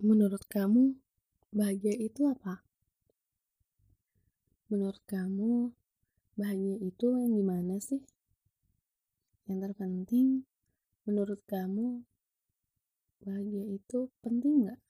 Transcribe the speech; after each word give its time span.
Menurut 0.00 0.48
kamu, 0.48 0.96
bahagia 1.52 1.92
itu 1.92 2.24
apa? 2.24 2.64
Menurut 4.72 5.04
kamu, 5.04 5.76
bahagia 6.40 6.80
itu 6.80 7.20
yang 7.20 7.36
gimana 7.36 7.76
sih? 7.84 8.00
Yang 9.44 9.68
terpenting, 9.68 10.48
menurut 11.04 11.44
kamu, 11.44 12.08
bahagia 13.20 13.76
itu 13.76 14.08
penting 14.24 14.64
nggak? 14.64 14.80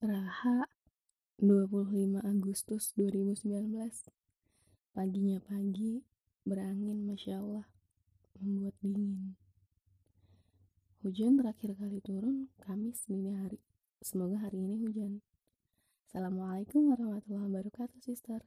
Raha, 0.00 0.64
25 1.44 2.24
Agustus 2.24 2.96
2019 2.96 3.68
Paginya 4.96 5.44
pagi, 5.44 6.00
berangin 6.48 7.04
Masya 7.04 7.36
Allah 7.36 7.75
membuat 8.40 8.76
dingin. 8.82 9.36
Hujan 11.04 11.38
terakhir 11.38 11.78
kali 11.78 12.02
turun 12.02 12.50
Kamis 12.58 13.06
dini 13.06 13.36
hari. 13.36 13.62
Semoga 14.02 14.42
hari 14.42 14.66
ini 14.66 14.76
hujan. 14.82 15.22
Assalamualaikum 16.10 16.90
warahmatullahi 16.90 17.46
wabarakatuh, 17.46 17.98
sister. 18.02 18.42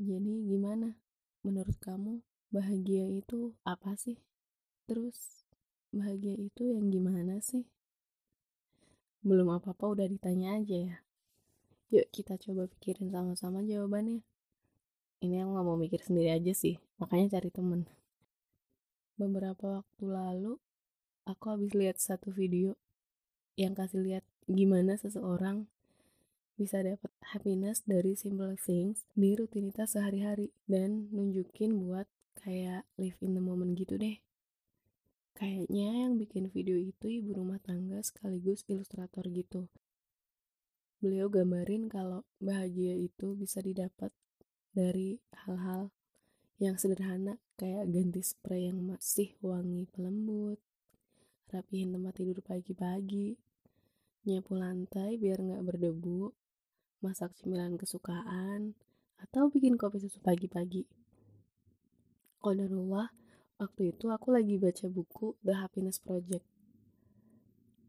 Jadi 0.00 0.48
gimana? 0.48 0.98
Menurut 1.46 1.78
kamu 1.78 2.24
bahagia 2.50 3.06
itu 3.06 3.54
apa 3.62 3.94
sih? 3.94 4.18
Terus 4.90 5.46
bahagia 5.92 6.34
itu 6.34 6.72
yang 6.72 6.90
gimana 6.90 7.38
sih? 7.38 7.68
Belum 9.22 9.52
apa-apa 9.54 9.94
udah 9.94 10.06
ditanya 10.10 10.58
aja 10.58 10.78
ya. 10.90 10.96
Yuk 11.92 12.08
kita 12.10 12.40
coba 12.40 12.66
pikirin 12.66 13.12
sama-sama 13.12 13.60
jawabannya 13.62 14.24
ini 15.22 15.38
aku 15.38 15.54
nggak 15.54 15.66
mau 15.66 15.78
mikir 15.78 16.02
sendiri 16.02 16.34
aja 16.34 16.50
sih 16.50 16.82
makanya 16.98 17.38
cari 17.38 17.48
temen. 17.54 17.86
Beberapa 19.14 19.80
waktu 19.80 20.04
lalu 20.04 20.58
aku 21.22 21.44
habis 21.54 21.70
lihat 21.78 22.02
satu 22.02 22.34
video 22.34 22.74
yang 23.54 23.78
kasih 23.78 24.02
lihat 24.02 24.24
gimana 24.50 24.98
seseorang 24.98 25.70
bisa 26.58 26.82
dapat 26.82 27.08
happiness 27.32 27.86
dari 27.86 28.18
simple 28.18 28.58
things 28.58 29.06
di 29.14 29.38
rutinitas 29.38 29.94
sehari-hari 29.94 30.50
dan 30.66 31.08
nunjukin 31.14 31.78
buat 31.78 32.10
kayak 32.42 32.82
live 32.98 33.18
in 33.22 33.38
the 33.38 33.42
moment 33.42 33.78
gitu 33.78 33.94
deh. 33.96 34.18
Kayaknya 35.32 36.06
yang 36.06 36.20
bikin 36.20 36.52
video 36.52 36.76
itu 36.76 37.08
ibu 37.08 37.34
rumah 37.34 37.62
tangga 37.62 38.02
sekaligus 38.04 38.66
ilustrator 38.68 39.24
gitu. 39.32 39.70
Beliau 41.02 41.26
gambarin 41.32 41.90
kalau 41.90 42.22
bahagia 42.38 42.94
itu 42.94 43.34
bisa 43.34 43.58
didapat 43.58 44.14
dari 44.72 45.20
hal-hal 45.44 45.92
yang 46.56 46.80
sederhana 46.80 47.36
kayak 47.60 47.92
ganti 47.92 48.24
spray 48.24 48.72
yang 48.72 48.80
masih 48.80 49.36
wangi 49.44 49.84
pelembut, 49.92 50.56
rapihin 51.52 51.92
tempat 51.92 52.16
tidur 52.16 52.40
pagi-pagi, 52.40 53.36
nyapu 54.24 54.56
lantai 54.56 55.20
biar 55.20 55.44
nggak 55.44 55.62
berdebu, 55.68 56.32
masak 57.04 57.36
cemilan 57.36 57.76
kesukaan, 57.76 58.72
atau 59.20 59.52
bikin 59.52 59.76
kopi 59.76 60.00
susu 60.00 60.18
pagi-pagi. 60.24 60.88
Qadarullah, 62.40 63.12
waktu 63.60 63.94
itu 63.94 64.08
aku 64.08 64.34
lagi 64.34 64.58
baca 64.58 64.88
buku 64.88 65.36
The 65.44 65.54
Happiness 65.60 66.00
Project. 66.00 66.42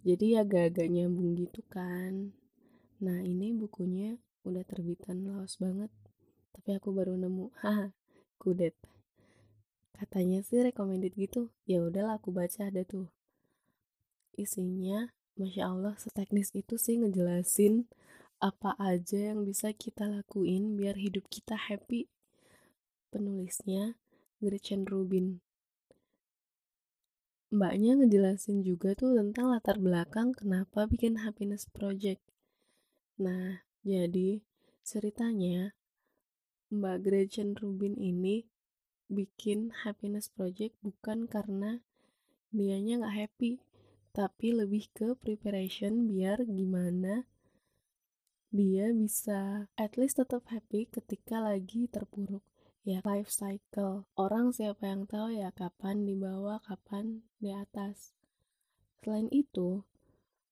Jadi 0.03 0.35
agak-agak 0.35 0.91
nyambung 0.91 1.39
gitu 1.39 1.63
kan. 1.71 2.35
Nah 2.99 3.23
ini 3.23 3.55
bukunya 3.55 4.19
udah 4.43 4.67
terbitan 4.67 5.23
laos 5.23 5.55
banget 5.55 5.87
tapi 6.53 6.77
aku 6.77 6.93
baru 6.93 7.17
nemu 7.17 7.51
haha 7.59 7.91
kudet. 8.37 8.77
Katanya 9.93 10.41
sih 10.45 10.61
recommended 10.61 11.13
gitu. 11.17 11.53
Ya 11.65 11.81
udahlah 11.81 12.17
aku 12.21 12.33
baca 12.33 12.69
ada 12.69 12.85
tuh. 12.85 13.09
Isinya 14.33 15.13
masya 15.37 15.69
allah 15.69 15.97
seteknis 15.97 16.53
itu 16.53 16.78
sih 16.78 16.97
ngejelasin 17.01 17.89
apa 18.44 18.75
aja 18.75 19.33
yang 19.33 19.47
bisa 19.47 19.72
kita 19.72 20.05
lakuin 20.09 20.75
biar 20.75 21.00
hidup 21.00 21.25
kita 21.31 21.55
happy. 21.55 22.09
Penulisnya 23.13 23.95
Gretchen 24.44 24.83
Rubin. 24.83 25.39
Mbaknya 27.53 28.01
ngejelasin 28.01 28.66
juga 28.66 28.97
tuh 28.97 29.13
tentang 29.13 29.53
latar 29.53 29.78
belakang 29.78 30.33
kenapa 30.33 30.89
bikin 30.89 31.22
happiness 31.22 31.69
project. 31.69 32.19
Nah 33.22 33.61
jadi 33.85 34.41
ceritanya 34.81 35.78
Mbak 36.73 37.06
Gretchen 37.06 37.53
Rubin 37.53 37.94
ini 38.01 38.50
bikin 39.06 39.69
happiness 39.85 40.25
project 40.34 40.73
bukan 40.81 41.29
karena 41.29 41.85
dianya 42.50 43.06
nggak 43.06 43.13
happy, 43.13 43.61
tapi 44.09 44.57
lebih 44.57 44.89
ke 44.89 45.13
preparation 45.13 46.09
biar 46.09 46.41
gimana 46.50 47.29
dia 48.53 48.89
bisa 48.94 49.69
at 49.78 49.97
least 49.97 50.17
tetap 50.22 50.45
happy 50.50 50.89
ketika 50.89 51.41
lagi 51.41 51.89
terpuruk. 51.89 52.41
Ya 52.85 53.01
life 53.01 53.29
cycle. 53.29 54.05
Orang 54.13 54.53
siapa 54.53 54.90
yang 54.90 55.09
tahu 55.09 55.34
ya 55.34 55.50
kapan 55.53 56.05
di 56.05 56.13
bawah 56.13 56.61
kapan 56.61 57.25
di 57.41 57.50
atas. 57.50 58.13
Selain 59.01 59.25
itu 59.34 59.81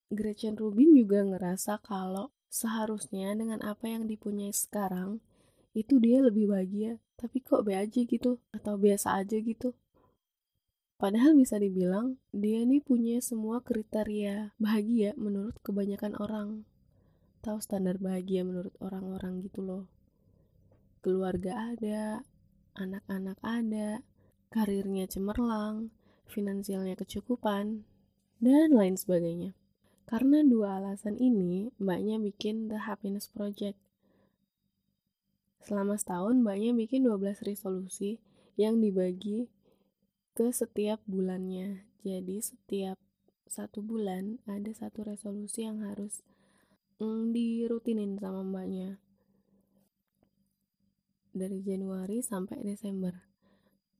Gretchen 0.10 0.58
Rubin 0.58 0.98
juga 0.98 1.22
ngerasa 1.22 1.78
kalau 1.86 2.34
seharusnya 2.50 3.38
dengan 3.38 3.62
apa 3.62 3.86
yang 3.86 4.10
dipunyai 4.10 4.50
sekarang 4.50 5.22
itu 5.72 5.98
dia 6.00 6.20
lebih 6.20 6.52
bahagia. 6.52 7.00
Tapi 7.16 7.40
kok 7.44 7.64
be 7.64 7.78
aja 7.78 8.02
gitu 8.04 8.42
atau 8.52 8.76
biasa 8.76 9.22
aja 9.22 9.38
gitu. 9.38 9.78
Padahal 11.02 11.34
bisa 11.34 11.58
dibilang 11.58 12.22
dia 12.30 12.62
nih 12.62 12.82
punya 12.82 13.18
semua 13.26 13.66
kriteria 13.66 14.54
bahagia 14.62 15.18
menurut 15.18 15.58
kebanyakan 15.66 16.14
orang. 16.22 16.50
Tahu 17.42 17.58
standar 17.58 17.98
bahagia 17.98 18.46
menurut 18.46 18.78
orang-orang 18.78 19.42
gitu 19.42 19.66
loh. 19.66 19.90
Keluarga 21.02 21.74
ada 21.74 22.22
anak-anak 22.78 23.38
ada 23.42 24.06
karirnya 24.54 25.10
cemerlang 25.10 25.90
finansialnya 26.30 26.94
kecukupan 26.94 27.84
dan 28.38 28.70
lain 28.70 28.94
sebagainya. 28.96 29.58
Karena 30.06 30.44
dua 30.46 30.78
alasan 30.78 31.18
ini, 31.18 31.72
mbaknya 31.80 32.20
bikin 32.20 32.68
The 32.68 32.84
Happiness 32.86 33.32
Project 33.32 33.80
Selama 35.62 35.94
setahun, 35.98 36.42
mbaknya 36.42 36.74
bikin 36.74 37.06
12 37.06 37.46
resolusi 37.46 38.18
yang 38.58 38.82
dibagi 38.82 39.50
ke 40.34 40.50
setiap 40.50 41.02
bulannya. 41.06 41.86
Jadi 42.02 42.42
setiap 42.42 42.98
satu 43.46 43.86
bulan 43.86 44.42
ada 44.50 44.72
satu 44.74 45.06
resolusi 45.06 45.68
yang 45.68 45.86
harus 45.86 46.26
mm, 46.98 47.30
dirutinin 47.30 48.18
sama 48.18 48.42
mbaknya. 48.42 48.98
Dari 51.32 51.64
Januari 51.64 52.20
sampai 52.26 52.60
Desember. 52.66 53.32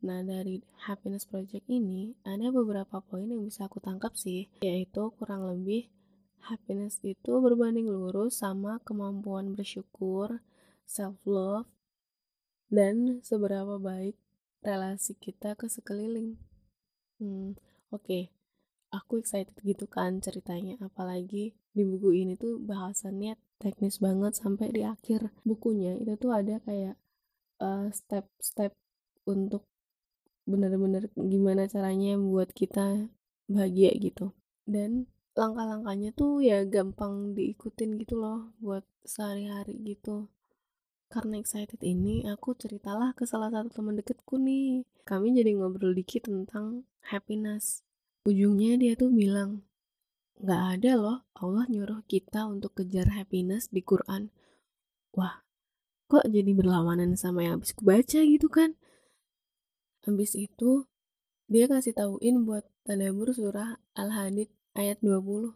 Nah, 0.02 0.26
dari 0.26 0.66
Happiness 0.90 1.30
Project 1.30 1.70
ini 1.70 2.18
ada 2.26 2.50
beberapa 2.50 3.06
poin 3.06 3.30
yang 3.30 3.46
bisa 3.46 3.70
aku 3.70 3.78
tangkap 3.78 4.18
sih, 4.18 4.50
yaitu 4.66 5.14
kurang 5.22 5.46
lebih 5.46 5.94
happiness 6.42 6.98
itu 7.06 7.38
berbanding 7.38 7.86
lurus 7.86 8.42
sama 8.42 8.82
kemampuan 8.82 9.54
bersyukur, 9.54 10.42
self 10.92 11.24
love, 11.24 11.72
dan 12.68 13.24
seberapa 13.24 13.80
baik 13.80 14.20
relasi 14.60 15.16
kita 15.16 15.56
ke 15.56 15.72
sekeliling. 15.72 16.36
Hmm, 17.16 17.56
oke. 17.96 18.04
Okay. 18.04 18.24
Aku 18.92 19.24
excited 19.24 19.56
gitu 19.64 19.88
kan 19.88 20.20
ceritanya, 20.20 20.76
apalagi 20.84 21.56
di 21.72 21.84
buku 21.88 22.12
ini 22.12 22.36
tuh 22.36 22.60
bahasannya 22.60 23.40
teknis 23.56 24.04
banget 24.04 24.36
sampai 24.36 24.68
di 24.76 24.84
akhir 24.84 25.32
bukunya 25.48 25.96
itu 25.96 26.20
tuh 26.20 26.36
ada 26.36 26.60
kayak 26.68 27.00
eh, 27.64 27.88
step-step 27.96 28.76
uh, 28.76 29.32
untuk 29.32 29.64
bener-bener 30.44 31.08
gimana 31.16 31.72
caranya 31.72 32.20
buat 32.20 32.52
kita 32.52 33.08
bahagia 33.48 33.96
gitu. 33.96 34.36
Dan 34.68 35.08
langkah-langkahnya 35.40 36.12
tuh 36.12 36.44
ya 36.44 36.68
gampang 36.68 37.32
diikutin 37.32 37.96
gitu 37.96 38.20
loh 38.20 38.52
buat 38.60 38.84
sehari-hari 39.08 39.80
gitu 39.88 40.28
karena 41.12 41.36
excited 41.44 41.84
ini, 41.84 42.24
aku 42.24 42.56
ceritalah 42.56 43.12
ke 43.12 43.28
salah 43.28 43.52
satu 43.52 43.68
teman 43.68 44.00
deketku 44.00 44.40
nih. 44.40 44.88
Kami 45.04 45.36
jadi 45.36 45.60
ngobrol 45.60 45.92
dikit 45.92 46.32
tentang 46.32 46.88
happiness. 47.12 47.84
Ujungnya 48.24 48.80
dia 48.80 48.96
tuh 48.96 49.12
bilang, 49.12 49.68
Gak 50.42 50.80
ada 50.80 50.98
loh 50.98 51.18
Allah 51.38 51.70
nyuruh 51.70 52.02
kita 52.08 52.48
untuk 52.48 52.80
kejar 52.80 53.12
happiness 53.14 53.70
di 53.70 53.84
Quran. 53.84 54.34
Wah, 55.14 55.44
kok 56.08 56.26
jadi 56.26 56.56
berlawanan 56.56 57.20
sama 57.20 57.46
yang 57.46 57.60
habis 57.60 57.76
kubaca 57.76 58.24
gitu 58.24 58.48
kan? 58.48 58.80
Habis 60.08 60.34
itu, 60.34 60.90
dia 61.46 61.70
kasih 61.70 61.94
tauin 61.94 62.48
buat 62.48 62.66
tadabur 62.88 63.36
surah 63.36 63.78
Al-Hadid 63.94 64.50
ayat 64.74 64.98
20 65.04 65.54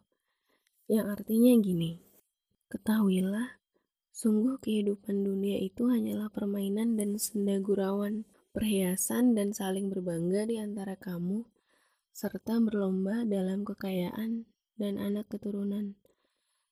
yang 0.92 1.10
artinya 1.10 1.56
gini. 1.58 2.04
Ketahuilah 2.70 3.65
Sungguh 4.16 4.56
kehidupan 4.64 5.28
dunia 5.28 5.60
itu 5.60 5.92
hanyalah 5.92 6.32
permainan 6.32 6.96
dan 6.96 7.20
senda 7.20 7.60
gurauan. 7.60 8.24
perhiasan 8.56 9.36
dan 9.36 9.52
saling 9.52 9.92
berbangga 9.92 10.48
di 10.48 10.56
antara 10.56 10.96
kamu, 10.96 11.44
serta 12.16 12.64
berlomba 12.64 13.28
dalam 13.28 13.68
kekayaan 13.68 14.48
dan 14.80 14.96
anak 14.96 15.28
keturunan. 15.28 16.00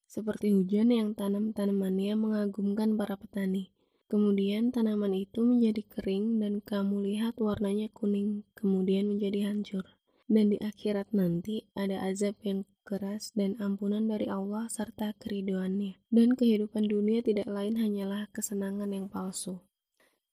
Seperti 0.08 0.56
hujan 0.56 0.96
yang 0.96 1.12
tanam-tanamannya 1.12 2.16
mengagumkan 2.16 2.96
para 2.96 3.20
petani. 3.20 3.76
Kemudian 4.08 4.72
tanaman 4.72 5.12
itu 5.12 5.44
menjadi 5.44 5.84
kering 5.84 6.40
dan 6.40 6.64
kamu 6.64 7.04
lihat 7.04 7.36
warnanya 7.44 7.92
kuning, 7.92 8.48
kemudian 8.56 9.12
menjadi 9.12 9.52
hancur. 9.52 9.84
Dan 10.34 10.50
di 10.50 10.58
akhirat 10.58 11.14
nanti 11.14 11.70
ada 11.78 12.02
azab 12.10 12.42
yang 12.42 12.66
keras 12.82 13.30
dan 13.38 13.54
ampunan 13.62 14.10
dari 14.10 14.26
Allah 14.26 14.66
serta 14.66 15.14
keridoannya. 15.22 16.02
Dan 16.10 16.34
kehidupan 16.34 16.90
dunia 16.90 17.22
tidak 17.22 17.46
lain 17.46 17.78
hanyalah 17.78 18.26
kesenangan 18.34 18.90
yang 18.90 19.06
palsu. 19.14 19.62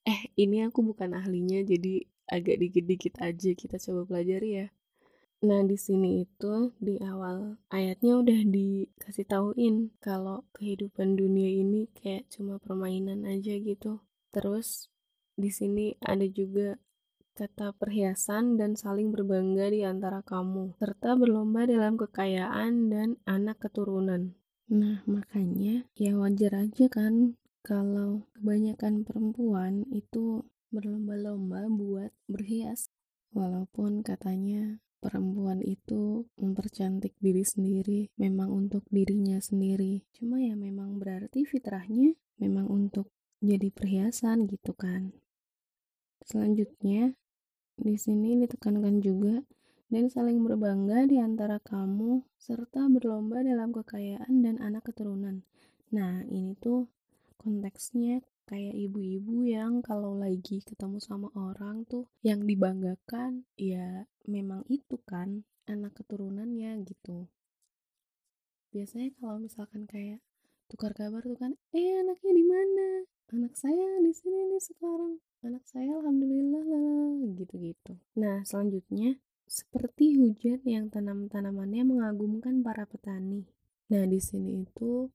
Eh, 0.09 0.33
ini 0.41 0.65
aku 0.65 0.81
bukan 0.81 1.13
ahlinya, 1.13 1.61
jadi 1.69 2.09
agak 2.33 2.57
dikit-dikit 2.65 3.21
aja 3.21 3.53
kita 3.53 3.77
coba 3.77 4.09
pelajari 4.09 4.65
ya. 4.65 4.67
Nah, 5.41 5.61
di 5.69 5.77
sini 5.77 6.25
itu 6.25 6.73
di 6.81 6.97
awal 7.01 7.61
ayatnya 7.69 8.21
udah 8.21 8.41
dikasih 8.45 9.29
tauin 9.29 9.93
kalau 10.01 10.49
kehidupan 10.57 11.17
dunia 11.17 11.49
ini 11.49 11.93
kayak 11.93 12.29
cuma 12.33 12.57
permainan 12.57 13.29
aja 13.29 13.53
gitu. 13.57 14.01
Terus 14.33 14.89
di 15.37 15.49
sini 15.53 15.97
ada 16.05 16.25
juga 16.29 16.77
kata 17.35 17.77
perhiasan 17.77 18.59
dan 18.61 18.75
saling 18.75 19.15
berbangga 19.15 19.71
di 19.71 19.87
antara 19.87 20.23
kamu, 20.23 20.77
serta 20.79 21.17
berlomba 21.19 21.67
dalam 21.67 21.99
kekayaan 21.99 22.91
dan 22.91 23.09
anak 23.27 23.63
keturunan. 23.63 24.35
Nah, 24.71 25.03
makanya 25.11 25.91
ya 25.99 26.15
wajar 26.15 26.67
aja 26.71 26.87
kan 26.87 27.35
kalau 27.67 28.31
kebanyakan 28.39 29.03
perempuan 29.03 29.83
itu 29.91 30.47
berlomba-lomba 30.71 31.67
buat 31.69 32.15
berhias. 32.31 32.87
Walaupun 33.35 34.03
katanya 34.03 34.79
perempuan 35.03 35.63
itu 35.63 36.27
mempercantik 36.39 37.17
diri 37.19 37.43
sendiri 37.43 38.01
memang 38.19 38.51
untuk 38.51 38.87
dirinya 38.91 39.43
sendiri. 39.43 40.07
Cuma 40.15 40.39
ya 40.39 40.55
memang 40.55 41.03
berarti 41.03 41.47
fitrahnya 41.47 42.15
memang 42.39 42.71
untuk 42.71 43.11
jadi 43.41 43.73
perhiasan 43.73 44.47
gitu 44.47 44.77
kan. 44.77 45.15
Selanjutnya, 46.31 47.11
di 47.75 47.99
sini 47.99 48.39
ditekankan 48.39 49.03
juga 49.03 49.43
dan 49.91 50.07
saling 50.07 50.39
berbangga 50.47 51.03
di 51.11 51.19
antara 51.19 51.59
kamu 51.59 52.23
serta 52.39 52.87
berlomba 52.87 53.43
dalam 53.43 53.75
kekayaan 53.75 54.39
dan 54.39 54.63
anak 54.63 54.87
keturunan. 54.87 55.43
Nah, 55.91 56.23
ini 56.31 56.55
tuh 56.55 56.87
konteksnya 57.35 58.23
kayak 58.47 58.79
ibu-ibu 58.79 59.43
yang 59.43 59.83
kalau 59.83 60.15
lagi 60.15 60.63
ketemu 60.63 61.03
sama 61.03 61.35
orang 61.35 61.83
tuh 61.91 62.07
yang 62.23 62.47
dibanggakan 62.47 63.43
ya 63.59 64.07
memang 64.31 64.63
itu 64.71 65.03
kan 65.03 65.43
anak 65.67 65.99
keturunannya 65.99 66.79
gitu. 66.87 67.27
Biasanya 68.71 69.19
kalau 69.19 69.43
misalkan 69.43 69.83
kayak 69.91 70.23
tukar 70.71 70.95
kabar 70.95 71.27
tuh 71.27 71.35
kan, 71.35 71.59
eh 71.75 71.99
anaknya 71.99 72.31
di 72.31 72.45
mana? 72.47 72.89
Anak 73.35 73.59
saya 73.59 73.99
di 73.99 74.15
sini 74.15 74.47
nih 74.47 74.63
sekarang 74.63 75.19
anak 75.41 75.65
saya 75.65 75.97
alhamdulillah 76.01 76.65
lah 76.69 77.33
gitu-gitu. 77.37 77.97
Nah, 78.21 78.45
selanjutnya 78.45 79.17
seperti 79.49 80.21
hujan 80.21 80.61
yang 80.69 80.93
tanam-tanamannya 80.93 81.83
mengagumkan 81.83 82.61
para 82.61 82.85
petani. 82.85 83.49
Nah, 83.91 84.05
di 84.05 84.21
sini 84.21 84.63
itu 84.63 85.09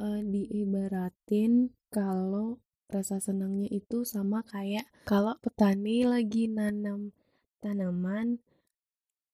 uh, 0.00 0.20
diibaratin 0.22 1.74
kalau 1.90 2.62
rasa 2.86 3.18
senangnya 3.18 3.66
itu 3.74 4.06
sama 4.06 4.46
kayak 4.46 4.86
kalau 5.10 5.34
petani 5.42 6.06
lagi 6.06 6.46
nanam 6.46 7.10
tanaman 7.58 8.38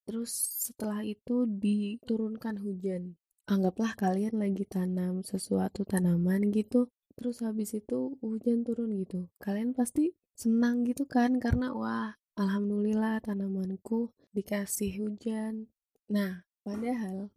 terus 0.09 0.33
setelah 0.67 1.05
itu 1.05 1.45
diturunkan 1.47 2.59
hujan. 2.65 3.21
Anggaplah 3.47 3.95
kalian 3.95 4.41
lagi 4.41 4.65
tanam 4.67 5.21
sesuatu 5.23 5.85
tanaman 5.85 6.51
gitu, 6.51 6.89
terus 7.15 7.45
habis 7.45 7.77
itu 7.77 8.17
hujan 8.25 8.65
turun 8.67 8.97
gitu. 8.99 9.31
Kalian 9.39 9.77
pasti 9.77 10.15
senang 10.37 10.85
gitu 10.89 11.05
kan 11.09 11.37
karena 11.39 11.73
wah 11.73 12.17
alhamdulillah 12.37 13.21
tanamanku 13.21 14.13
dikasih 14.33 15.05
hujan. 15.05 15.69
Nah 16.09 16.49
padahal 16.65 17.33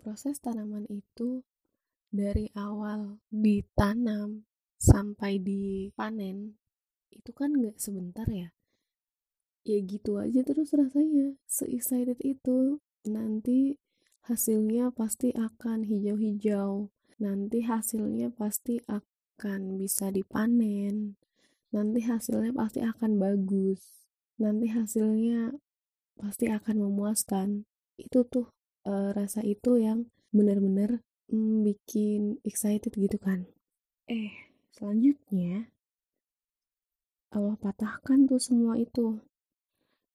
proses 0.00 0.42
tanaman 0.42 0.86
itu 0.90 1.42
dari 2.10 2.50
awal 2.54 3.22
ditanam 3.30 4.46
sampai 4.76 5.40
dipanen 5.40 6.58
itu 7.10 7.30
kan 7.32 7.54
nggak 7.54 7.78
sebentar 7.78 8.26
ya? 8.28 8.52
Ya 9.66 9.82
gitu 9.82 10.22
aja 10.22 10.46
terus 10.46 10.70
rasanya 10.70 11.34
se-excited 11.46 12.22
itu. 12.22 12.78
Nanti 13.06 13.78
hasilnya 14.26 14.90
pasti 14.90 15.30
akan 15.30 15.86
hijau-hijau 15.86 16.90
nanti 17.16 17.64
hasilnya 17.64 18.28
pasti 18.28 18.76
akan 18.84 19.80
bisa 19.80 20.12
dipanen 20.12 21.16
nanti 21.74 22.00
hasilnya 22.04 22.52
pasti 22.54 22.82
akan 22.82 23.18
bagus. 23.18 24.06
Nanti 24.38 24.70
hasilnya 24.70 25.56
pasti 26.18 26.50
akan 26.50 26.76
memuaskan. 26.86 27.64
Itu 27.96 28.28
tuh 28.28 28.52
e, 28.84 28.92
rasa 29.16 29.40
itu 29.42 29.80
yang 29.80 30.06
benar-benar 30.30 31.00
mm, 31.32 31.64
bikin 31.64 32.38
excited 32.44 32.92
gitu 32.92 33.16
kan. 33.16 33.48
Eh 34.06 34.32
selanjutnya 34.76 35.72
Allah 37.34 37.56
patahkan 37.58 38.30
tuh 38.30 38.38
semua 38.38 38.78
itu. 38.78 39.20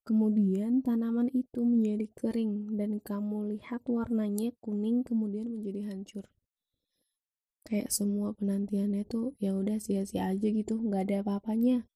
Kemudian 0.02 0.82
tanaman 0.82 1.30
itu 1.30 1.62
menjadi 1.62 2.10
kering 2.18 2.74
dan 2.74 2.98
kamu 2.98 3.54
lihat 3.54 3.86
warnanya 3.86 4.50
kuning 4.58 5.06
kemudian 5.06 5.46
menjadi 5.46 5.94
hancur 5.94 6.26
kayak 7.72 7.88
semua 7.88 8.36
penantiannya 8.36 9.08
tuh 9.08 9.32
ya 9.40 9.56
udah 9.56 9.80
sia-sia 9.80 10.28
aja 10.28 10.48
gitu 10.52 10.76
nggak 10.76 11.08
ada 11.08 11.16
apa-apanya. 11.24 11.88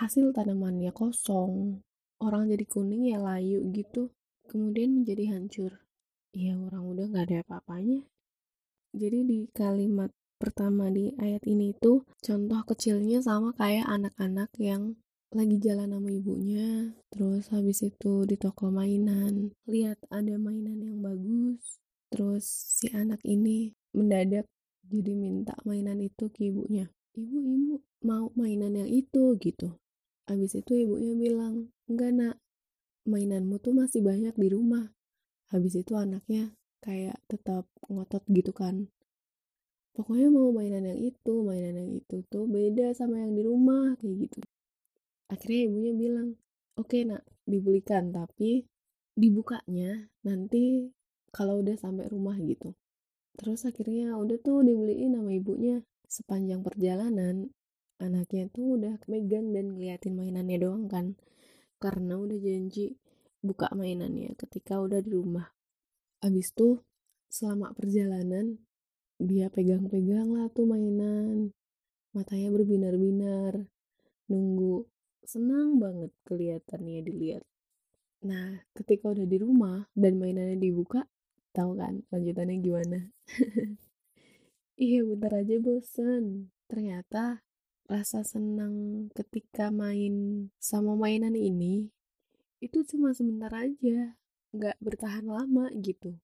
Hasil 0.00 0.32
tanamannya 0.32 0.88
kosong 0.96 1.84
orang 2.24 2.48
jadi 2.48 2.64
kuning 2.64 3.12
ya 3.12 3.20
layu 3.20 3.60
gitu 3.76 4.08
kemudian 4.48 5.04
menjadi 5.04 5.36
hancur. 5.36 5.84
Ya 6.32 6.56
orang 6.56 6.88
udah 6.88 7.04
nggak 7.12 7.24
ada 7.28 7.36
apa-apanya. 7.44 8.08
Jadi 8.96 9.28
di 9.28 9.38
kalimat 9.52 10.08
pertama 10.40 10.88
di 10.88 11.12
ayat 11.20 11.44
ini 11.44 11.76
tuh 11.76 12.08
contoh 12.24 12.64
kecilnya 12.64 13.20
sama 13.20 13.52
kayak 13.52 13.84
anak-anak 13.84 14.48
yang 14.56 14.96
lagi 15.28 15.60
jalan 15.60 15.92
sama 15.92 16.08
ibunya 16.08 16.96
terus 17.12 17.52
habis 17.52 17.84
itu 17.84 18.24
di 18.24 18.40
toko 18.40 18.72
mainan 18.72 19.52
lihat 19.68 20.00
ada 20.08 20.40
mainan 20.40 20.80
yang 20.80 21.04
bagus 21.04 21.76
terus 22.08 22.48
si 22.48 22.88
anak 22.96 23.20
ini 23.28 23.76
mendadak 23.92 24.48
jadi 24.88 25.12
minta 25.12 25.54
mainan 25.68 26.00
itu 26.00 26.32
ke 26.32 26.48
ibunya 26.48 26.88
ibu 27.18 27.38
ibu 27.42 27.74
mau 28.06 28.30
mainan 28.38 28.78
yang 28.78 28.90
itu 28.90 29.34
gitu. 29.42 29.74
Abis 30.30 30.54
itu 30.54 30.72
ibunya 30.78 31.18
bilang 31.18 31.74
enggak 31.90 32.14
nak 32.14 32.36
mainanmu 33.08 33.58
tuh 33.58 33.74
masih 33.74 34.06
banyak 34.06 34.34
di 34.38 34.48
rumah. 34.54 34.94
Habis 35.50 35.82
itu 35.82 35.98
anaknya 35.98 36.54
kayak 36.78 37.18
tetap 37.26 37.66
ngotot 37.90 38.22
gitu 38.30 38.54
kan. 38.54 38.86
Pokoknya 39.96 40.30
mau 40.30 40.54
mainan 40.54 40.86
yang 40.86 41.00
itu 41.00 41.34
mainan 41.42 41.74
yang 41.74 41.90
itu 41.98 42.22
tuh 42.30 42.46
beda 42.46 42.94
sama 42.94 43.18
yang 43.18 43.34
di 43.34 43.42
rumah 43.42 43.98
kayak 43.98 44.30
gitu. 44.30 44.40
Akhirnya 45.26 45.60
ibunya 45.66 45.92
bilang 45.98 46.28
oke 46.78 46.86
okay, 46.94 47.02
nak 47.02 47.26
dibelikan 47.48 48.14
tapi 48.14 48.62
dibukanya 49.18 50.06
nanti 50.22 50.94
kalau 51.34 51.58
udah 51.58 51.74
sampai 51.74 52.06
rumah 52.06 52.38
gitu 52.38 52.78
terus 53.38 53.62
akhirnya 53.62 54.18
udah 54.18 54.36
tuh 54.42 54.66
dibeliin 54.66 55.14
sama 55.14 55.30
ibunya 55.30 55.86
sepanjang 56.10 56.66
perjalanan. 56.66 57.54
Anaknya 57.98 58.50
tuh 58.50 58.78
udah 58.78 58.98
megang 59.06 59.54
dan 59.54 59.74
ngeliatin 59.74 60.18
mainannya 60.18 60.58
doang 60.58 60.90
kan. 60.90 61.14
Karena 61.78 62.18
udah 62.18 62.38
janji 62.38 62.98
buka 63.38 63.70
mainannya 63.74 64.34
ketika 64.34 64.82
udah 64.82 64.98
di 64.98 65.10
rumah. 65.14 65.54
Abis 66.22 66.50
tuh 66.50 66.82
selama 67.30 67.70
perjalanan 67.74 68.58
dia 69.18 69.50
pegang-pegang 69.50 70.34
lah 70.34 70.50
tuh 70.50 70.66
mainan. 70.66 71.54
Matanya 72.14 72.50
berbinar-binar. 72.54 73.66
Nunggu 74.30 74.86
senang 75.22 75.78
banget 75.78 76.10
kelihatannya 76.26 77.02
dilihat. 77.06 77.42
Nah 78.26 78.62
ketika 78.74 79.14
udah 79.14 79.26
di 79.26 79.38
rumah 79.38 79.86
dan 79.94 80.18
mainannya 80.18 80.58
dibuka 80.58 81.06
tahu 81.58 81.74
kan 81.74 82.06
lanjutannya 82.14 82.56
gimana. 82.62 82.98
Iya 84.78 85.02
bentar 85.02 85.42
aja 85.42 85.58
bosen. 85.58 86.54
Ternyata 86.70 87.42
rasa 87.90 88.22
senang 88.22 89.08
ketika 89.10 89.74
main 89.74 90.46
sama 90.62 90.94
mainan 90.94 91.34
ini 91.34 91.90
itu 92.62 92.86
cuma 92.86 93.10
sebentar 93.10 93.50
aja 93.50 94.14
nggak 94.54 94.78
bertahan 94.78 95.26
lama 95.26 95.66
gitu. 95.82 96.14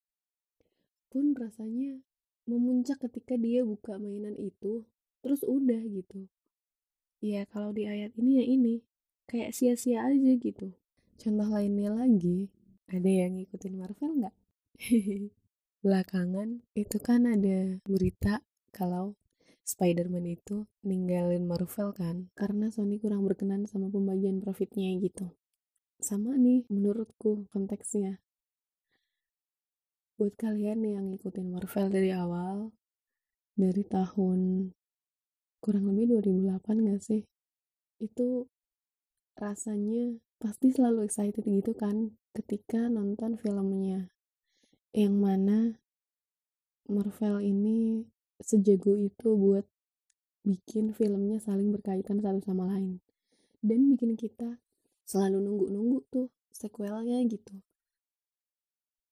Pun 1.11 1.35
rasanya 1.35 1.99
memuncak 2.47 3.03
ketika 3.11 3.35
dia 3.35 3.67
buka 3.67 3.99
mainan 3.99 4.39
itu 4.39 4.87
terus 5.19 5.43
udah 5.43 5.83
gitu. 5.91 6.31
Ya 7.19 7.43
kalau 7.51 7.75
di 7.75 7.91
ayat 7.91 8.15
ini 8.15 8.39
ya 8.39 8.45
ini 8.47 8.75
kayak 9.27 9.51
sia-sia 9.51 10.07
aja 10.07 10.31
gitu. 10.39 10.79
Contoh 11.19 11.51
lainnya 11.51 11.91
lagi 11.91 12.55
ada 12.87 13.11
yang 13.11 13.35
ngikutin 13.35 13.75
Marvel 13.75 14.23
nggak 14.23 14.37
belakangan 15.85 16.65
itu 16.75 16.97
kan 16.99 17.29
ada 17.31 17.79
berita 17.87 18.43
kalau 18.75 19.15
Spider-Man 19.65 20.29
itu 20.29 20.69
ninggalin 20.85 21.49
Marvel 21.49 21.97
kan 21.97 22.29
karena 22.37 22.69
Sony 22.69 23.01
kurang 23.01 23.25
berkenan 23.25 23.65
sama 23.65 23.89
pembagian 23.89 24.43
profitnya 24.43 24.93
gitu. 25.01 25.33
Sama 26.03 26.37
nih 26.37 26.69
menurutku 26.69 27.49
konteksnya. 27.49 28.21
Buat 30.21 30.37
kalian 30.37 30.85
yang 30.85 31.05
ngikutin 31.15 31.49
Marvel 31.49 31.89
dari 31.89 32.11
awal 32.13 32.75
dari 33.57 33.83
tahun 33.89 34.71
kurang 35.65 35.85
lebih 35.89 36.21
2008 36.21 36.87
gak 36.93 37.01
sih? 37.01 37.23
Itu 38.03 38.53
rasanya 39.39 40.19
pasti 40.37 40.71
selalu 40.71 41.09
excited 41.09 41.43
gitu 41.47 41.73
kan 41.73 42.15
ketika 42.37 42.93
nonton 42.93 43.41
filmnya 43.41 44.14
yang 44.95 45.19
mana 45.19 45.75
Marvel 46.87 47.43
ini 47.43 48.07
sejago 48.39 48.95
itu 48.95 49.35
buat 49.35 49.67
bikin 50.47 50.95
filmnya 50.95 51.43
saling 51.43 51.75
berkaitan 51.75 52.23
satu 52.23 52.39
sama 52.47 52.71
lain. 52.71 53.03
Dan 53.59 53.91
bikin 53.91 54.15
kita 54.15 54.63
selalu 55.03 55.43
nunggu-nunggu 55.43 55.99
tuh 56.15 56.29
sequelnya 56.55 57.19
gitu. 57.27 57.59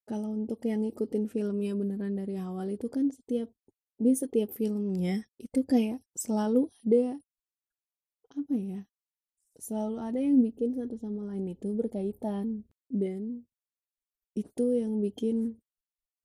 Kalau 0.06 0.30
untuk 0.30 0.62
yang 0.68 0.86
ngikutin 0.86 1.26
filmnya 1.26 1.74
beneran 1.74 2.14
dari 2.14 2.38
awal 2.38 2.70
itu 2.70 2.86
kan 2.86 3.10
setiap 3.10 3.50
di 3.98 4.12
setiap 4.14 4.54
filmnya 4.54 5.26
itu 5.38 5.66
kayak 5.66 5.98
selalu 6.14 6.70
ada 6.82 7.18
apa 8.34 8.54
ya 8.54 8.80
selalu 9.62 9.96
ada 10.02 10.18
yang 10.18 10.42
bikin 10.42 10.74
satu 10.74 10.98
sama 10.98 11.26
lain 11.30 11.54
itu 11.54 11.70
berkaitan. 11.74 12.66
Dan 12.92 13.46
itu 14.36 14.76
yang 14.76 15.00
bikin 15.00 15.61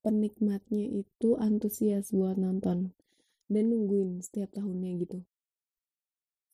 penikmatnya 0.07 1.03
itu 1.03 1.35
antusias 1.35 2.15
buat 2.15 2.39
nonton 2.39 2.95
dan 3.51 3.63
nungguin 3.67 4.23
setiap 4.23 4.55
tahunnya 4.55 5.03
gitu. 5.03 5.19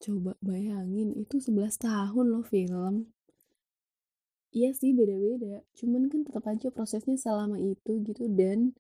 Coba 0.01 0.33
bayangin 0.41 1.13
itu 1.13 1.37
11 1.37 1.77
tahun 1.77 2.25
loh 2.33 2.41
film. 2.41 3.13
Iya 4.49 4.73
sih 4.73 4.97
beda-beda. 4.97 5.61
Cuman 5.77 6.09
kan 6.09 6.25
tetap 6.25 6.49
aja 6.49 6.73
prosesnya 6.73 7.13
selama 7.13 7.61
itu 7.61 8.01
gitu 8.01 8.25
dan 8.33 8.73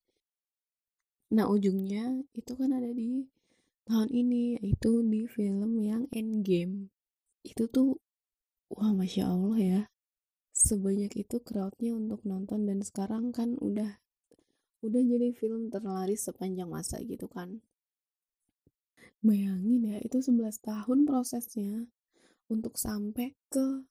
nah 1.29 1.45
ujungnya 1.49 2.25
itu 2.33 2.53
kan 2.57 2.73
ada 2.73 2.89
di 2.89 3.29
tahun 3.85 4.09
ini 4.09 4.57
itu 4.65 5.05
di 5.05 5.29
film 5.29 5.77
yang 5.77 6.09
Endgame. 6.09 6.89
Itu 7.45 7.69
tuh 7.69 8.01
wah 8.73 8.89
masya 8.89 9.29
Allah 9.29 9.57
ya. 9.61 9.81
Sebanyak 10.53 11.13
itu 11.13 11.37
crowdnya 11.41 11.93
untuk 11.93 12.25
nonton 12.25 12.65
dan 12.65 12.81
sekarang 12.81 13.29
kan 13.31 13.53
udah 13.61 14.02
udah 14.83 14.99
jadi 14.99 15.31
film 15.31 15.71
terlaris 15.71 16.27
sepanjang 16.27 16.67
masa 16.67 16.99
gitu 16.99 17.31
kan. 17.31 17.63
Bayangin 19.23 19.87
ya 19.87 19.97
itu 20.03 20.19
11 20.19 20.59
tahun 20.59 21.07
prosesnya 21.07 21.87
untuk 22.51 22.75
sampai 22.75 23.31
ke 23.47 23.87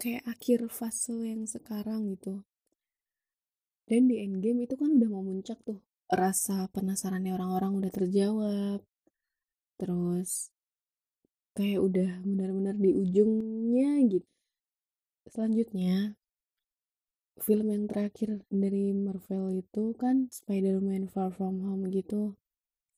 kayak 0.00 0.24
akhir 0.24 0.72
fase 0.72 1.12
yang 1.12 1.44
sekarang 1.44 2.08
gitu. 2.16 2.40
Dan 3.84 4.08
di 4.08 4.24
endgame 4.24 4.64
itu 4.64 4.80
kan 4.80 4.96
udah 4.96 5.08
mau 5.12 5.20
muncak 5.20 5.60
tuh 5.60 5.84
rasa 6.08 6.72
penasarannya 6.72 7.36
orang-orang 7.36 7.76
udah 7.84 7.92
terjawab. 7.92 8.80
Terus 9.76 10.48
kayak 11.52 11.80
udah 11.84 12.10
benar-benar 12.24 12.78
di 12.80 12.96
ujungnya 12.96 14.00
gitu 14.08 14.30
selanjutnya 15.30 16.18
film 17.38 17.70
yang 17.70 17.86
terakhir 17.86 18.42
dari 18.50 18.90
Marvel 18.90 19.62
itu 19.62 19.94
kan 19.94 20.26
Spider-Man 20.32 21.06
Far 21.06 21.30
From 21.30 21.62
Home 21.62 21.86
gitu 21.94 22.34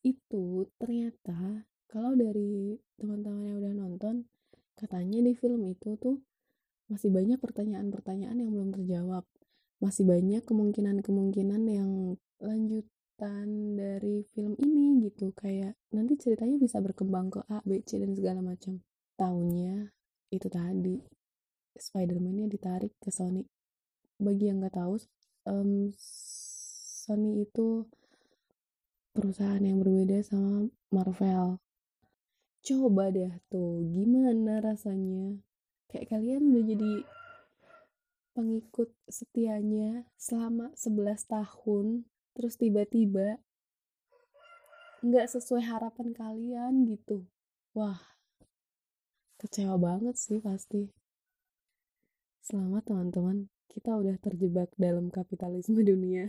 itu 0.03 0.67
ternyata 0.81 1.69
kalau 1.93 2.17
dari 2.17 2.81
teman-teman 2.97 3.53
yang 3.53 3.57
udah 3.61 3.75
nonton 3.77 4.15
katanya 4.81 5.21
di 5.21 5.37
film 5.37 5.69
itu 5.69 5.95
tuh 6.01 6.25
masih 6.89 7.13
banyak 7.13 7.37
pertanyaan-pertanyaan 7.39 8.41
yang 8.41 8.51
belum 8.51 8.73
terjawab 8.73 9.25
masih 9.79 10.09
banyak 10.09 10.43
kemungkinan-kemungkinan 10.47 11.63
yang 11.69 11.91
lanjut 12.43 12.87
lanjutan 13.23 13.79
dari 13.79 14.27
film 14.35 14.59
ini 14.59 15.07
gitu 15.07 15.31
kayak 15.31 15.79
nanti 15.95 16.19
ceritanya 16.19 16.59
bisa 16.59 16.83
berkembang 16.83 17.31
ke 17.31 17.39
A, 17.47 17.63
B, 17.63 17.79
C 17.87 18.03
dan 18.03 18.19
segala 18.19 18.43
macam. 18.43 18.83
Tahunnya 19.15 19.95
itu 20.35 20.49
tadi 20.51 20.99
Spider-Man-nya 21.79 22.51
ditarik 22.51 22.99
ke 22.99 23.15
Sony. 23.15 23.47
Bagi 24.23 24.47
yang 24.47 24.63
nggak 24.63 24.79
tahu, 24.79 24.95
um, 25.51 25.91
Sony 27.03 27.43
itu 27.43 27.91
perusahaan 29.11 29.59
yang 29.59 29.83
berbeda 29.83 30.23
sama 30.23 30.71
Marvel. 30.95 31.59
Coba 32.63 33.11
deh 33.11 33.43
tuh, 33.51 33.83
gimana 33.91 34.63
rasanya? 34.63 35.43
Kayak 35.91 36.15
kalian 36.15 36.55
udah 36.55 36.63
jadi 36.63 36.93
pengikut 38.33 38.89
setianya 39.13 40.09
selama 40.17 40.73
11 40.73 41.29
tahun 41.29 42.09
terus 42.33 42.57
tiba-tiba 42.57 43.37
nggak 45.05 45.29
sesuai 45.29 45.61
harapan 45.69 46.17
kalian 46.17 46.89
gitu 46.89 47.29
wah 47.77 48.01
kecewa 49.37 49.77
banget 49.77 50.17
sih 50.17 50.41
pasti 50.41 50.89
selamat 52.41 52.89
teman-teman 52.89 53.53
kita 53.73 53.97
udah 53.97 54.21
terjebak 54.21 54.69
dalam 54.77 55.09
kapitalisme 55.09 55.81
dunia 55.91 56.29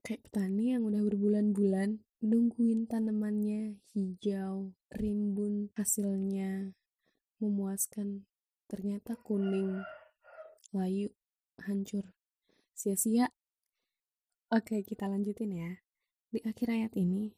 kayak 0.00 0.24
petani 0.26 0.72
yang 0.72 0.88
udah 0.88 1.04
berbulan-bulan 1.04 2.00
nungguin 2.24 2.88
tanamannya 2.88 3.78
hijau 3.92 4.72
rimbun 4.90 5.70
hasilnya 5.76 6.72
memuaskan 7.38 8.24
ternyata 8.66 9.20
kuning 9.20 9.84
layu 10.72 11.12
hancur 11.60 12.16
sia-sia. 12.72 13.30
Oke, 14.50 14.82
kita 14.82 15.06
lanjutin 15.06 15.52
ya. 15.54 15.72
Di 16.32 16.40
akhir 16.42 16.72
ayat 16.72 16.92
ini, 16.96 17.36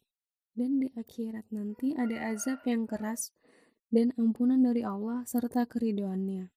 dan 0.55 0.79
di 0.79 0.87
akhirat 0.95 1.45
nanti 1.51 1.91
ada 1.93 2.31
azab 2.31 2.63
yang 2.63 2.87
keras 2.87 3.35
dan 3.91 4.15
ampunan 4.15 4.63
dari 4.63 4.81
Allah 4.87 5.27
serta 5.27 5.67
keridoannya. 5.67 6.54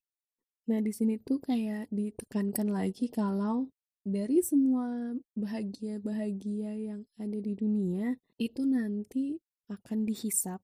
Nah, 0.69 0.85
di 0.85 0.93
sini 0.93 1.17
tuh 1.17 1.41
kayak 1.41 1.89
ditekankan 1.89 2.69
lagi 2.69 3.09
kalau 3.09 3.73
dari 4.05 4.45
semua 4.45 5.17
bahagia-bahagia 5.33 6.77
yang 6.77 7.09
ada 7.17 7.41
di 7.41 7.57
dunia 7.57 8.21
itu 8.37 8.69
nanti 8.69 9.41
akan 9.73 10.05
dihisap. 10.05 10.61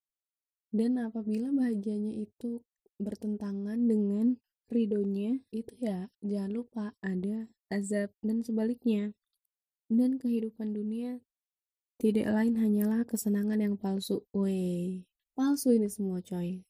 Dan 0.69 1.01
apabila 1.01 1.49
bahagianya 1.57 2.21
itu 2.21 2.61
bertentangan 3.01 3.81
dengan 3.81 4.37
ridhonya 4.69 5.41
itu 5.53 5.73
ya 5.81 6.13
jangan 6.21 6.53
lupa 6.53 6.85
ada 7.01 7.49
azab 7.73 8.13
dan 8.21 8.45
sebaliknya. 8.45 9.17
Dan 9.89 10.21
kehidupan 10.21 10.77
dunia 10.77 11.25
tidak 11.97 12.29
lain 12.29 12.61
hanyalah 12.61 13.09
kesenangan 13.09 13.57
yang 13.57 13.81
palsu. 13.81 14.21
Weh 14.37 15.09
palsu 15.33 15.73
ini 15.73 15.89
semua 15.89 16.21
coy 16.21 16.61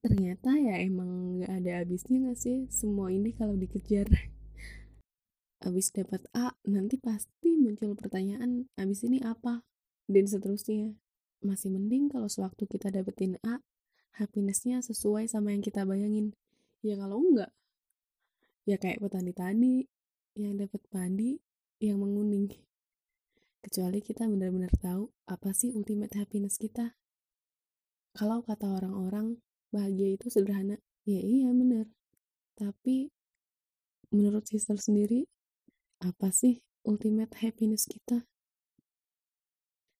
ternyata 0.00 0.56
ya 0.56 0.80
emang 0.80 1.40
gak 1.44 1.52
ada 1.60 1.84
habisnya 1.84 2.28
gak 2.28 2.38
sih 2.40 2.66
semua 2.72 3.12
ini 3.12 3.36
kalau 3.36 3.56
dikejar? 3.56 4.08
Abis 5.66 5.92
dapat 5.92 6.24
A 6.32 6.56
nanti 6.64 6.96
pasti 6.96 7.52
muncul 7.60 7.92
pertanyaan 7.92 8.64
abis 8.80 9.04
ini 9.04 9.20
apa? 9.20 9.60
Dan 10.08 10.24
seterusnya. 10.24 10.96
Masih 11.44 11.72
mending 11.72 12.08
kalau 12.12 12.28
sewaktu 12.28 12.64
kita 12.64 12.88
dapetin 12.88 13.36
A 13.44 13.60
happinessnya 14.16 14.80
sesuai 14.80 15.28
sama 15.28 15.52
yang 15.52 15.60
kita 15.60 15.84
bayangin. 15.84 16.32
Ya 16.80 16.96
kalau 16.96 17.20
enggak 17.20 17.52
ya 18.68 18.76
kayak 18.76 19.00
petani 19.00 19.32
tadi 19.32 19.76
yang 20.38 20.54
dapat 20.56 20.80
padi 20.92 21.40
yang 21.80 22.00
menguning. 22.00 22.48
Kecuali 23.60 24.00
kita 24.00 24.24
benar-benar 24.24 24.72
tahu 24.80 25.12
apa 25.28 25.52
sih 25.52 25.72
ultimate 25.76 26.16
happiness 26.16 26.56
kita. 26.56 26.96
Kalau 28.16 28.40
kata 28.46 28.80
orang-orang 28.80 29.42
bahagia 29.70 30.18
itu 30.18 30.26
sederhana. 30.30 30.78
Ya 31.06 31.18
iya 31.22 31.50
benar. 31.50 31.88
Tapi 32.58 33.10
menurut 34.10 34.46
sister 34.46 34.76
sendiri 34.76 35.26
apa 36.02 36.28
sih 36.34 36.60
ultimate 36.86 37.34
happiness 37.40 37.86
kita? 37.86 38.28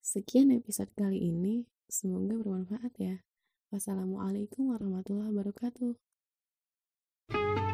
Sekian 0.05 0.51
episode 0.51 0.91
kali 0.99 1.31
ini. 1.31 1.71
Semoga 1.91 2.39
bermanfaat 2.39 2.93
ya. 2.99 3.17
Wassalamualaikum 3.71 4.75
warahmatullahi 4.75 5.31
wabarakatuh. 5.31 5.95
Thank 7.31 7.59
you. 7.59 7.70